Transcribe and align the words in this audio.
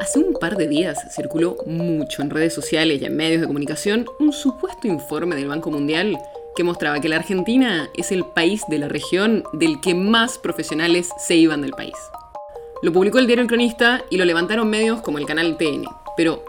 Hace 0.00 0.18
un 0.18 0.34
par 0.34 0.56
de 0.56 0.68
días 0.68 0.98
circuló 1.14 1.56
mucho 1.66 2.22
en 2.22 2.30
redes 2.30 2.54
sociales 2.54 3.00
y 3.00 3.04
en 3.04 3.16
medios 3.16 3.40
de 3.40 3.46
comunicación 3.46 4.06
un 4.18 4.32
supuesto 4.32 4.88
informe 4.88 5.36
del 5.36 5.48
Banco 5.48 5.70
Mundial 5.70 6.18
que 6.56 6.64
mostraba 6.64 7.00
que 7.00 7.08
la 7.08 7.16
Argentina 7.16 7.88
es 7.96 8.10
el 8.10 8.24
país 8.24 8.62
de 8.68 8.78
la 8.78 8.88
región 8.88 9.44
del 9.52 9.80
que 9.80 9.94
más 9.94 10.38
profesionales 10.38 11.10
se 11.18 11.36
iban 11.36 11.62
del 11.62 11.72
país. 11.72 11.96
Lo 12.82 12.92
publicó 12.92 13.18
el 13.18 13.26
diario 13.26 13.42
El 13.42 13.48
Cronista 13.48 14.02
y 14.10 14.16
lo 14.16 14.24
levantaron 14.24 14.68
medios 14.68 15.02
como 15.02 15.18
el 15.18 15.26
canal 15.26 15.56
TN, 15.56 15.84
pero 16.16 16.44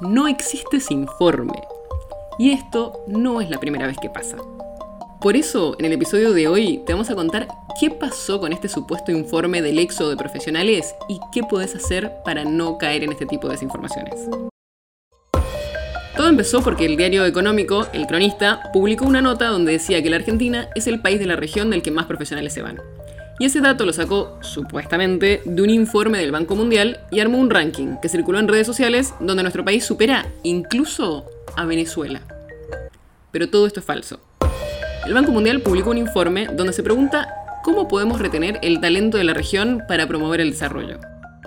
no 0.00 0.26
existe 0.26 0.78
ese 0.78 0.94
informe. 0.94 1.60
Y 2.38 2.52
esto 2.52 3.04
no 3.06 3.40
es 3.40 3.50
la 3.50 3.58
primera 3.58 3.86
vez 3.86 3.96
que 4.00 4.10
pasa. 4.10 4.36
Por 5.20 5.34
eso, 5.34 5.76
en 5.78 5.86
el 5.86 5.92
episodio 5.92 6.32
de 6.32 6.46
hoy, 6.46 6.82
te 6.86 6.92
vamos 6.92 7.08
a 7.08 7.14
contar 7.14 7.48
qué 7.80 7.90
pasó 7.90 8.38
con 8.38 8.52
este 8.52 8.68
supuesto 8.68 9.12
informe 9.12 9.62
del 9.62 9.78
éxodo 9.78 10.10
de 10.10 10.16
profesionales 10.16 10.94
y 11.08 11.18
qué 11.32 11.42
podés 11.42 11.74
hacer 11.74 12.12
para 12.22 12.44
no 12.44 12.76
caer 12.76 13.02
en 13.02 13.12
este 13.12 13.24
tipo 13.24 13.48
de 13.48 13.54
desinformaciones. 13.54 14.28
Todo 16.16 16.28
empezó 16.28 16.62
porque 16.62 16.84
el 16.84 16.98
diario 16.98 17.24
económico, 17.24 17.86
El 17.94 18.06
Cronista, 18.06 18.70
publicó 18.72 19.06
una 19.06 19.22
nota 19.22 19.48
donde 19.48 19.72
decía 19.72 20.02
que 20.02 20.10
la 20.10 20.16
Argentina 20.16 20.68
es 20.74 20.86
el 20.86 21.00
país 21.00 21.18
de 21.18 21.26
la 21.26 21.36
región 21.36 21.70
del 21.70 21.82
que 21.82 21.90
más 21.90 22.06
profesionales 22.06 22.52
se 22.52 22.62
van. 22.62 22.78
Y 23.38 23.46
ese 23.46 23.60
dato 23.60 23.86
lo 23.86 23.92
sacó, 23.94 24.38
supuestamente, 24.42 25.42
de 25.44 25.62
un 25.62 25.70
informe 25.70 26.18
del 26.18 26.32
Banco 26.32 26.56
Mundial 26.56 27.00
y 27.10 27.20
armó 27.20 27.38
un 27.38 27.50
ranking 27.50 27.96
que 28.02 28.08
circuló 28.08 28.38
en 28.38 28.48
redes 28.48 28.66
sociales 28.66 29.14
donde 29.20 29.42
nuestro 29.42 29.64
país 29.64 29.84
supera 29.84 30.26
incluso 30.42 31.24
a 31.56 31.64
Venezuela. 31.64 32.20
Pero 33.30 33.48
todo 33.48 33.66
esto 33.66 33.80
es 33.80 33.86
falso. 33.86 34.20
El 35.06 35.14
Banco 35.14 35.30
Mundial 35.30 35.60
publicó 35.60 35.90
un 35.90 35.98
informe 35.98 36.48
donde 36.52 36.72
se 36.72 36.82
pregunta 36.82 37.32
cómo 37.62 37.86
podemos 37.86 38.20
retener 38.20 38.58
el 38.62 38.80
talento 38.80 39.18
de 39.18 39.22
la 39.22 39.34
región 39.34 39.84
para 39.86 40.08
promover 40.08 40.40
el 40.40 40.50
desarrollo. 40.50 40.98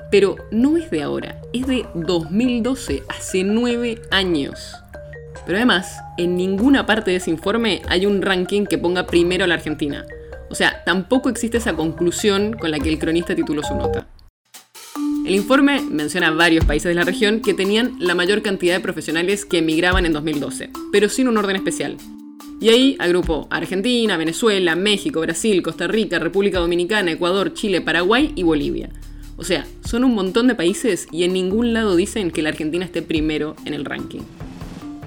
Pero 0.10 0.38
no 0.50 0.78
es 0.78 0.90
de 0.90 1.04
ahora, 1.04 1.42
es 1.52 1.68
de 1.68 1.86
2012, 1.94 3.04
hace 3.10 3.44
nueve 3.44 4.02
años. 4.12 4.78
Pero 5.46 5.58
además, 5.58 6.00
en 6.18 6.38
ninguna 6.38 6.86
parte 6.86 7.12
de 7.12 7.18
ese 7.18 7.32
informe 7.32 7.82
hay 7.90 8.06
un 8.06 8.22
ranking 8.22 8.66
que 8.66 8.78
ponga 8.78 9.06
primero 9.06 9.44
a 9.44 9.48
la 9.48 9.56
Argentina. 9.56 10.06
O 10.50 10.56
sea, 10.56 10.82
tampoco 10.86 11.28
existe 11.28 11.58
esa 11.58 11.74
conclusión 11.74 12.54
con 12.54 12.72
la 12.72 12.80
que 12.80 12.88
el 12.88 12.98
cronista 12.98 13.36
tituló 13.36 13.62
su 13.62 13.76
nota. 13.76 14.08
El 15.26 15.36
informe 15.36 15.82
menciona 15.82 16.32
varios 16.32 16.64
países 16.64 16.88
de 16.88 16.96
la 16.96 17.04
región 17.04 17.42
que 17.42 17.54
tenían 17.54 17.98
la 18.00 18.16
mayor 18.16 18.42
cantidad 18.42 18.76
de 18.76 18.80
profesionales 18.80 19.44
que 19.44 19.58
emigraban 19.58 20.06
en 20.06 20.14
2012, 20.14 20.70
pero 20.94 21.10
sin 21.10 21.28
un 21.28 21.38
orden 21.38 21.58
especial, 21.58 21.98
y 22.60 22.70
ahí 22.70 22.96
agrupó 23.00 23.48
Argentina, 23.50 24.18
Venezuela, 24.18 24.76
México, 24.76 25.22
Brasil, 25.22 25.62
Costa 25.62 25.88
Rica, 25.88 26.20
República 26.20 26.60
Dominicana, 26.60 27.12
Ecuador, 27.12 27.54
Chile, 27.54 27.82
Paraguay 27.82 28.34
y 28.36 28.44
Bolivia. 28.44 28.90
O 29.38 29.46
sea, 29.46 29.66
son 29.86 30.04
un 30.04 30.14
montón 30.14 30.48
de 30.48 30.56
países 30.56 31.08
y 31.12 31.24
en 31.24 31.32
ningún 31.32 31.74
lado 31.74 31.96
dicen 31.96 32.32
que 32.32 32.42
la 32.42 32.50
Argentina 32.50 32.84
esté 32.84 33.02
primero 33.02 33.56
en 33.64 33.74
el 33.74 33.86
ranking. 33.86 34.22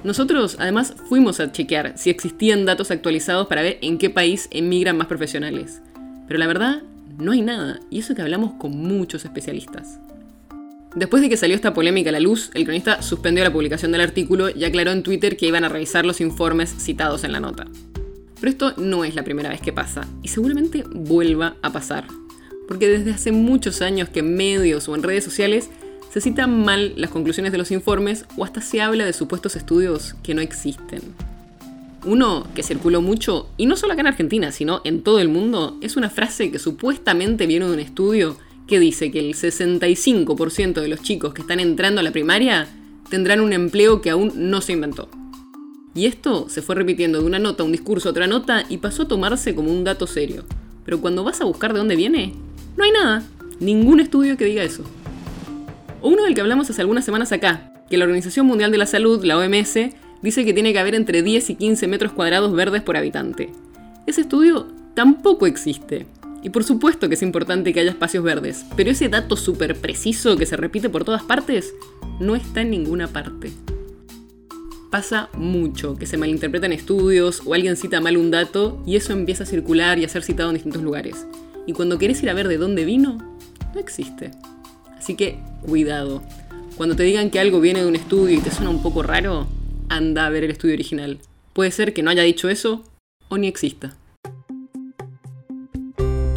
Nosotros 0.04 0.56
además 0.58 0.94
fuimos 1.08 1.38
a 1.38 1.52
chequear 1.52 1.96
si 1.96 2.10
existían 2.10 2.64
datos 2.64 2.90
actualizados 2.90 3.46
para 3.46 3.62
ver 3.62 3.78
en 3.82 3.98
qué 3.98 4.08
país 4.08 4.48
emigran 4.50 4.96
más 4.96 5.06
profesionales. 5.06 5.82
Pero 6.26 6.38
la 6.38 6.46
verdad, 6.46 6.82
no 7.18 7.32
hay 7.32 7.42
nada, 7.42 7.78
y 7.90 7.98
eso 7.98 8.14
que 8.14 8.22
hablamos 8.22 8.54
con 8.54 8.72
muchos 8.72 9.24
especialistas. 9.24 10.00
Después 10.94 11.22
de 11.22 11.30
que 11.30 11.38
salió 11.38 11.56
esta 11.56 11.72
polémica 11.72 12.10
a 12.10 12.12
la 12.12 12.20
luz, 12.20 12.50
el 12.52 12.64
cronista 12.64 13.00
suspendió 13.00 13.42
la 13.42 13.52
publicación 13.52 13.92
del 13.92 14.02
artículo 14.02 14.50
y 14.50 14.64
aclaró 14.64 14.90
en 14.90 15.02
Twitter 15.02 15.38
que 15.38 15.46
iban 15.46 15.64
a 15.64 15.70
revisar 15.70 16.04
los 16.04 16.20
informes 16.20 16.74
citados 16.78 17.24
en 17.24 17.32
la 17.32 17.40
nota. 17.40 17.66
Pero 18.38 18.50
esto 18.50 18.74
no 18.76 19.04
es 19.04 19.14
la 19.14 19.24
primera 19.24 19.48
vez 19.48 19.62
que 19.62 19.72
pasa, 19.72 20.06
y 20.22 20.28
seguramente 20.28 20.84
vuelva 20.92 21.56
a 21.62 21.72
pasar. 21.72 22.06
Porque 22.68 22.88
desde 22.88 23.12
hace 23.12 23.32
muchos 23.32 23.80
años 23.80 24.10
que 24.10 24.20
en 24.20 24.36
medios 24.36 24.86
o 24.88 24.94
en 24.94 25.02
redes 25.02 25.24
sociales 25.24 25.70
se 26.12 26.20
citan 26.20 26.62
mal 26.62 26.92
las 26.96 27.10
conclusiones 27.10 27.52
de 27.52 27.58
los 27.58 27.70
informes 27.70 28.26
o 28.36 28.44
hasta 28.44 28.60
se 28.60 28.82
habla 28.82 29.06
de 29.06 29.14
supuestos 29.14 29.56
estudios 29.56 30.14
que 30.22 30.34
no 30.34 30.42
existen. 30.42 31.00
Uno 32.04 32.46
que 32.54 32.62
circuló 32.62 33.00
mucho, 33.00 33.48
y 33.56 33.64
no 33.64 33.76
solo 33.76 33.94
acá 33.94 34.02
en 34.02 34.08
Argentina, 34.08 34.52
sino 34.52 34.82
en 34.84 35.02
todo 35.02 35.20
el 35.20 35.28
mundo, 35.28 35.78
es 35.80 35.96
una 35.96 36.10
frase 36.10 36.50
que 36.50 36.58
supuestamente 36.58 37.46
viene 37.46 37.66
de 37.66 37.72
un 37.72 37.80
estudio 37.80 38.36
que 38.66 38.80
dice 38.80 39.10
que 39.10 39.18
el 39.18 39.34
65% 39.34 40.80
de 40.80 40.88
los 40.88 41.02
chicos 41.02 41.34
que 41.34 41.42
están 41.42 41.60
entrando 41.60 42.00
a 42.00 42.04
la 42.04 42.12
primaria 42.12 42.68
tendrán 43.10 43.40
un 43.40 43.52
empleo 43.52 44.00
que 44.00 44.10
aún 44.10 44.32
no 44.36 44.60
se 44.60 44.72
inventó. 44.72 45.08
Y 45.94 46.06
esto 46.06 46.48
se 46.48 46.62
fue 46.62 46.74
repitiendo 46.74 47.20
de 47.20 47.26
una 47.26 47.38
nota 47.38 47.64
un 47.64 47.72
discurso 47.72 48.08
a 48.08 48.12
otra 48.12 48.26
nota 48.26 48.64
y 48.68 48.78
pasó 48.78 49.02
a 49.02 49.08
tomarse 49.08 49.54
como 49.54 49.70
un 49.70 49.84
dato 49.84 50.06
serio. 50.06 50.44
Pero 50.84 51.00
cuando 51.00 51.22
vas 51.22 51.40
a 51.40 51.44
buscar 51.44 51.72
de 51.72 51.78
dónde 51.78 51.96
viene, 51.96 52.34
no 52.76 52.84
hay 52.84 52.90
nada, 52.90 53.22
ningún 53.60 54.00
estudio 54.00 54.36
que 54.36 54.46
diga 54.46 54.62
eso. 54.62 54.84
O 56.00 56.08
uno 56.08 56.24
del 56.24 56.34
que 56.34 56.40
hablamos 56.40 56.70
hace 56.70 56.80
algunas 56.80 57.04
semanas 57.04 57.30
acá, 57.32 57.72
que 57.90 57.98
la 57.98 58.04
Organización 58.04 58.46
Mundial 58.46 58.72
de 58.72 58.78
la 58.78 58.86
Salud, 58.86 59.22
la 59.24 59.36
OMS, 59.36 59.78
dice 60.22 60.44
que 60.44 60.54
tiene 60.54 60.72
que 60.72 60.78
haber 60.78 60.94
entre 60.94 61.22
10 61.22 61.50
y 61.50 61.54
15 61.56 61.86
metros 61.88 62.12
cuadrados 62.12 62.52
verdes 62.54 62.82
por 62.82 62.96
habitante. 62.96 63.50
Ese 64.06 64.22
estudio 64.22 64.66
tampoco 64.94 65.46
existe. 65.46 66.06
Y 66.42 66.50
por 66.50 66.64
supuesto 66.64 67.08
que 67.08 67.14
es 67.14 67.22
importante 67.22 67.72
que 67.72 67.80
haya 67.80 67.90
espacios 67.90 68.24
verdes, 68.24 68.64
pero 68.76 68.90
ese 68.90 69.08
dato 69.08 69.36
súper 69.36 69.76
preciso 69.76 70.36
que 70.36 70.46
se 70.46 70.56
repite 70.56 70.88
por 70.88 71.04
todas 71.04 71.22
partes 71.22 71.72
no 72.18 72.34
está 72.34 72.62
en 72.62 72.70
ninguna 72.70 73.08
parte. 73.08 73.52
Pasa 74.90 75.30
mucho 75.34 75.96
que 75.96 76.06
se 76.06 76.18
malinterpretan 76.18 76.72
estudios 76.72 77.42
o 77.46 77.54
alguien 77.54 77.76
cita 77.76 78.00
mal 78.00 78.16
un 78.16 78.30
dato 78.30 78.82
y 78.84 78.96
eso 78.96 79.12
empieza 79.12 79.44
a 79.44 79.46
circular 79.46 79.98
y 79.98 80.04
a 80.04 80.08
ser 80.08 80.22
citado 80.22 80.50
en 80.50 80.54
distintos 80.54 80.82
lugares. 80.82 81.26
Y 81.66 81.72
cuando 81.72 81.98
querés 81.98 82.22
ir 82.22 82.28
a 82.28 82.34
ver 82.34 82.48
de 82.48 82.58
dónde 82.58 82.84
vino, 82.84 83.18
no 83.72 83.80
existe. 83.80 84.32
Así 84.98 85.14
que 85.14 85.38
cuidado. 85.62 86.22
Cuando 86.76 86.96
te 86.96 87.04
digan 87.04 87.30
que 87.30 87.40
algo 87.40 87.60
viene 87.60 87.80
de 87.80 87.86
un 87.86 87.96
estudio 87.96 88.36
y 88.36 88.40
te 88.40 88.50
suena 88.50 88.70
un 88.70 88.82
poco 88.82 89.02
raro, 89.02 89.46
anda 89.88 90.26
a 90.26 90.30
ver 90.30 90.44
el 90.44 90.50
estudio 90.50 90.74
original. 90.74 91.18
Puede 91.52 91.70
ser 91.70 91.94
que 91.94 92.02
no 92.02 92.10
haya 92.10 92.22
dicho 92.22 92.48
eso 92.48 92.82
o 93.28 93.38
ni 93.38 93.46
exista. 93.46 93.96